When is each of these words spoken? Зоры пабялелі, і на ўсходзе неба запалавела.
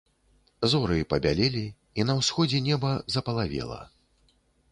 Зоры 0.71 0.95
пабялелі, 1.13 1.61
і 2.01 2.07
на 2.09 2.17
ўсходзе 2.21 2.63
неба 2.69 2.93
запалавела. 3.17 3.79